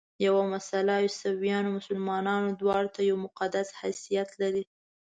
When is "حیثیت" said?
3.81-4.29